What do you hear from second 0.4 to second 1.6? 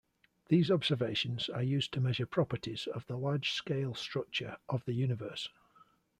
These observations